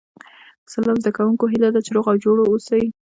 [0.73, 2.83] سلام زده کوونکو هیله ده چې جوړ او روغ اوسئ